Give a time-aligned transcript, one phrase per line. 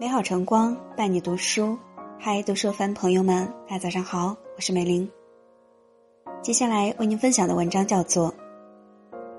[0.00, 1.76] 美好晨光伴你读书，
[2.20, 5.10] 嗨，读书番朋友们，大家早上好，我是美玲。
[6.40, 8.32] 接下来为您分享的文章叫做《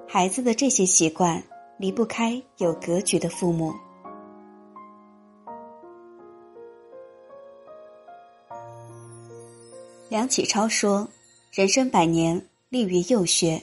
[0.05, 1.41] 孩子的这些习惯
[1.77, 3.71] 离不开有格局的父母》。
[10.09, 11.07] 梁启超说
[11.53, 13.61] ：“人生百年，立于幼学。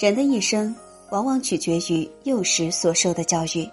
[0.00, 0.74] 人的一生，
[1.12, 3.64] 往往取决于幼时所受的教育。”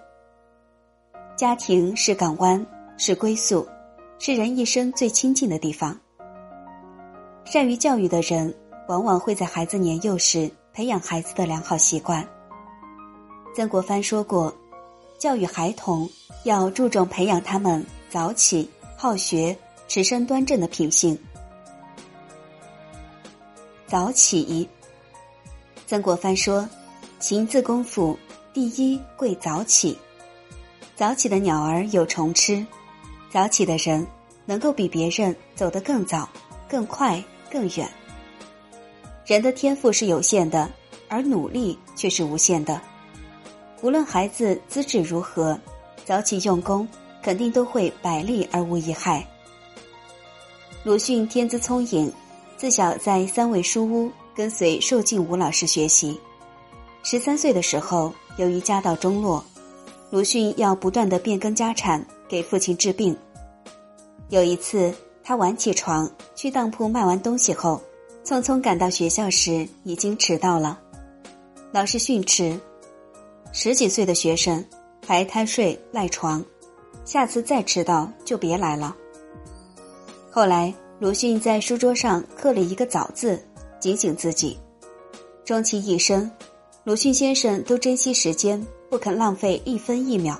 [1.37, 2.65] 家庭是港湾，
[2.97, 3.63] 是归宿，
[4.17, 5.95] 是人一生最亲近的地方。
[7.45, 8.51] 善于教育的人，
[8.87, 12.27] 往往会在孩子年幼时培养孩子的良好习惯。
[13.55, 14.51] 曾国藩说过
[15.19, 16.09] ：“教育孩童
[16.43, 19.55] 要注重培养他们早起、好学、
[19.87, 21.15] 持身端正的品性。”
[23.85, 24.67] 早起，
[25.85, 26.67] 曾国藩说
[27.21, 28.17] ：“勤字功夫，
[28.51, 29.95] 第一贵早起。”
[30.97, 32.65] 早起的鸟儿有虫吃，
[33.29, 34.03] 早起的人
[34.47, 36.27] 能够比别人走得更早、
[36.67, 37.87] 更快、更远。
[39.23, 40.67] 人的天赋是有限的，
[41.07, 42.81] 而努力却是无限的。
[43.83, 45.55] 无论孩子资质如何，
[46.03, 46.87] 早起用功，
[47.21, 49.23] 肯定都会百利而无一害。
[50.83, 52.11] 鲁迅天资聪颖，
[52.57, 56.19] 自小在三味书屋跟随寿静吴老师学习。
[57.03, 59.45] 十三岁的时候，由于家道中落。
[60.09, 63.15] 鲁迅要不断的变更家产给父亲治病。
[64.29, 67.81] 有一次，他晚起床去当铺卖完东西后，
[68.23, 70.79] 匆匆赶到学校时已经迟到了。
[71.73, 72.57] 老师训斥：
[73.51, 74.63] 十几岁的学生
[75.05, 76.43] 还贪睡赖床，
[77.03, 78.95] 下次再迟到就别来了。
[80.31, 83.41] 后来，鲁迅在书桌上刻了一个“早”字，
[83.77, 84.57] 警醒自己。
[85.43, 86.31] 终其一生，
[86.85, 88.65] 鲁迅先生都珍惜时间。
[88.89, 90.39] 不肯浪费一分一秒。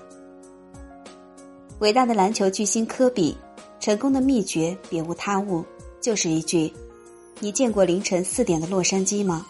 [1.79, 3.37] 伟大的篮球巨星科比，
[3.79, 5.63] 成功的秘诀别无他物，
[6.01, 6.73] 就是一句
[7.39, 9.45] ：“你见过凌晨四点的洛杉矶吗？”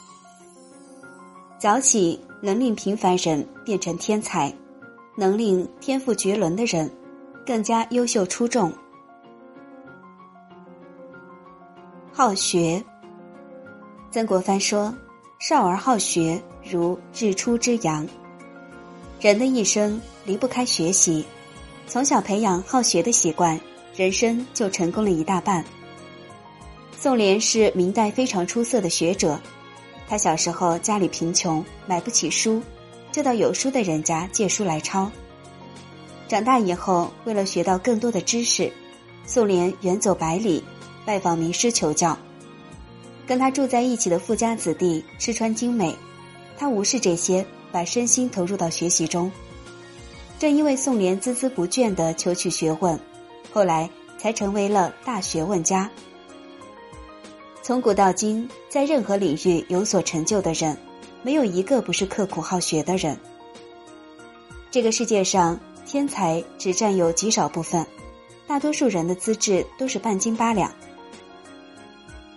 [1.57, 4.53] 早起能令平凡人变成天才，
[5.15, 6.91] 能令天赋绝伦的人
[7.45, 8.71] 更加优秀出众。
[12.11, 12.83] 好学，
[14.11, 14.93] 曾国藩说
[15.39, 18.05] ：“少儿好学，如日出之阳。”
[19.19, 21.25] 人的一生离不开学习，
[21.87, 23.59] 从小培养好学的习惯，
[23.95, 25.65] 人生就成功了一大半。
[26.95, 29.39] 宋濂是明代非常出色的学者，
[30.07, 32.61] 他小时候家里贫穷，买不起书，
[33.11, 35.09] 就到有书的人家借书来抄。
[36.27, 38.71] 长大以后，为了学到更多的知识，
[39.25, 40.63] 宋濂远走百里，
[41.05, 42.15] 拜访名师求教。
[43.25, 45.95] 跟他住在一起的富家子弟吃穿精美，
[46.55, 47.43] 他无视这些。
[47.77, 49.31] 把身心投入到学习中，
[50.39, 52.99] 正因为宋濂孜孜不倦的求取学问，
[53.53, 55.87] 后来才成为了大学问家。
[57.61, 60.75] 从古到今，在任何领域有所成就的人，
[61.21, 63.15] 没有一个不是刻苦好学的人。
[64.71, 67.85] 这个世界上，天才只占有极少部分，
[68.47, 70.73] 大多数人的资质都是半斤八两。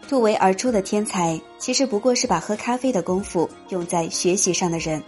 [0.07, 5.03] 突围而出的天才，其实不过是把喝咖啡的功夫用在学习上的人。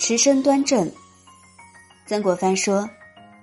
[0.00, 0.90] 持身端正。
[2.06, 2.88] 曾国藩说：“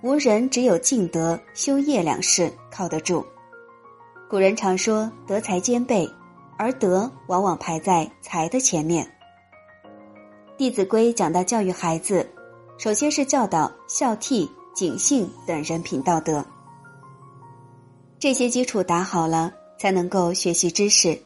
[0.01, 3.23] 无人只有敬德、修业两事靠得住。”
[4.27, 6.11] 古人常说“德才兼备”，
[6.57, 9.05] 而德往往排在才的前面。
[10.57, 12.27] 《弟子规》讲到教育孩子，
[12.79, 16.43] 首先是教导孝悌、谨信等人品道德。
[18.17, 21.21] 这些基础打好了，才能够学习知识。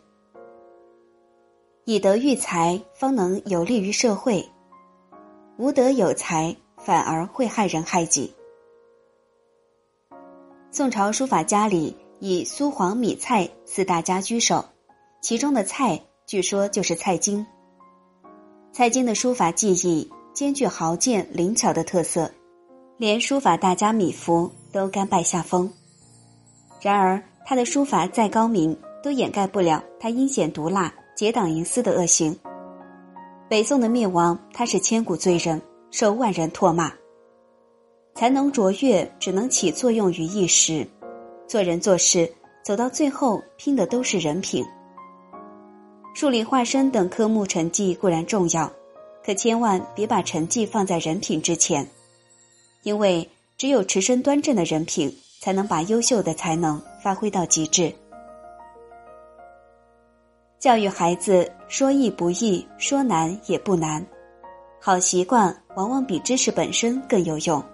[1.86, 4.46] 以德育才，方能有利于社会。
[5.62, 8.34] 无德有才，反而会害人害己。
[10.72, 14.66] 宋朝书法家里以苏黄米蔡四大家居首，
[15.22, 17.46] 其中的蔡据说就是蔡京。
[18.74, 22.32] 蔡京的书法技艺兼具豪健灵巧的特色，
[22.98, 25.72] 连书法大家米芾都甘拜下风。
[26.82, 32.36] 然而，他的书法再高明，都掩盖不了他阴险毒辣、结党营私的恶行。
[33.52, 35.62] 北宋的灭亡，他是千古罪人，
[35.92, 36.90] 受万人唾骂。
[38.16, 40.88] 才能卓越，只能起作用于一时。
[41.50, 42.32] 做人做事，
[42.64, 44.66] 走到最后，拼的都是人品。
[46.16, 48.72] 数理化生等科目成绩固然重要，
[49.22, 51.86] 可千万别把成绩放在人品之前，
[52.84, 57.94] 因为只有持身端正的人品，才能把优秀的才能发挥到极致。
[60.62, 64.06] 教育孩子，说易不易，说难也不难。
[64.80, 67.66] 好习惯、往往比知识本身更有用。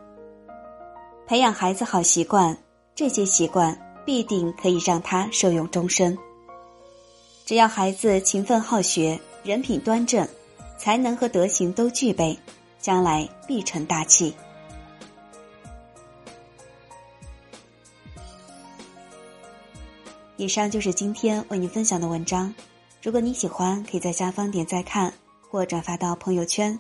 [1.27, 2.57] 培养孩子好习惯，
[2.95, 6.17] 这些习惯必定可以让他受用终身。
[7.45, 10.25] 只要孩子勤奋好学，人品端正，
[10.77, 12.39] 才能和德行都具备，
[12.79, 14.33] 将来必成大器。
[20.37, 22.55] 以上就是今天为您分享的文章。
[23.03, 25.13] 如果你喜欢，可以在下方点赞看
[25.49, 26.77] 或转发到朋友圈。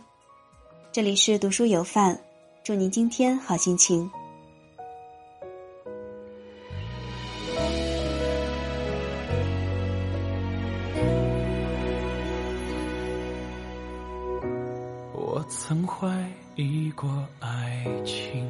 [0.91, 2.19] 这里是读书有范，
[2.63, 4.09] 祝您今天好心情。
[15.13, 16.07] 我曾怀
[16.55, 17.07] 疑过
[17.39, 18.45] 爱情。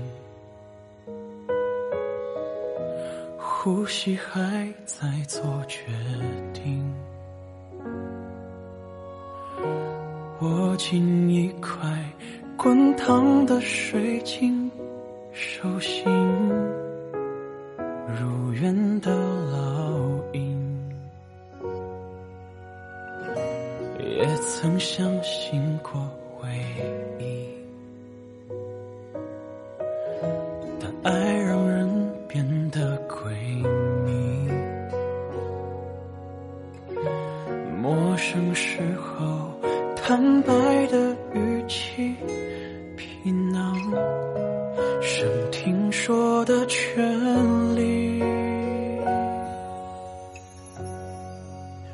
[3.37, 5.85] 呼吸还在做决
[6.53, 6.95] 定，
[10.41, 11.79] 握紧一块
[12.55, 14.69] 滚烫的水晶，
[15.31, 16.05] 手心
[18.07, 19.11] 如愿的
[19.51, 20.55] 烙印，
[23.99, 25.99] 也曾相信过
[26.43, 26.49] 唯
[27.19, 27.49] 一，
[30.79, 31.46] 但爱人
[45.01, 47.03] 生听说的权
[47.75, 48.21] 利。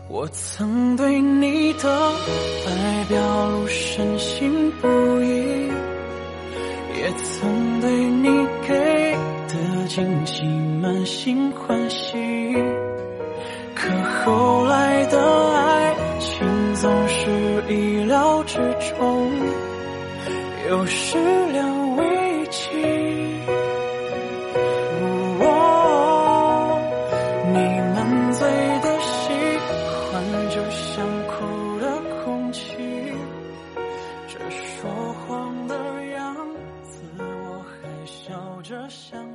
[0.09, 1.89] 我曾对你的
[2.65, 4.87] 爱表露深信不
[5.21, 5.67] 疑，
[6.97, 8.29] 也曾对你
[8.65, 9.17] 给
[9.49, 10.45] 的惊喜
[10.81, 12.55] 满心欢喜，
[13.75, 13.89] 可
[14.23, 14.92] 后来
[20.69, 21.17] 有始
[21.51, 21.67] 料
[21.97, 22.69] 未及
[27.51, 27.59] 你
[27.93, 28.47] 满嘴
[28.81, 29.33] 的喜
[29.89, 32.61] 欢就像苦的空气
[34.27, 35.75] 这说谎的
[36.11, 36.35] 样
[36.83, 39.32] 子我还笑着想。